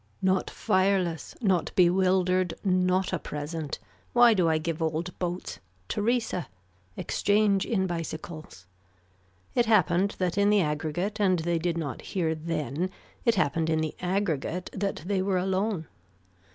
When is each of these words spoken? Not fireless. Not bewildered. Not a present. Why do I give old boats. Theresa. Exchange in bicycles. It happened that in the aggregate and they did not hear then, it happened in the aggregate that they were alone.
Not 0.23 0.49
fireless. 0.49 1.35
Not 1.41 1.71
bewildered. 1.75 2.55
Not 2.63 3.13
a 3.13 3.19
present. 3.19 3.77
Why 4.13 4.33
do 4.33 4.49
I 4.49 4.57
give 4.57 4.81
old 4.81 5.15
boats. 5.19 5.59
Theresa. 5.89 6.47
Exchange 6.97 7.67
in 7.67 7.85
bicycles. 7.85 8.65
It 9.53 9.67
happened 9.67 10.15
that 10.17 10.39
in 10.39 10.49
the 10.49 10.61
aggregate 10.61 11.19
and 11.19 11.37
they 11.37 11.59
did 11.59 11.77
not 11.77 12.01
hear 12.01 12.33
then, 12.33 12.89
it 13.25 13.35
happened 13.35 13.69
in 13.69 13.77
the 13.79 13.93
aggregate 13.99 14.71
that 14.73 15.03
they 15.05 15.21
were 15.21 15.37
alone. 15.37 15.85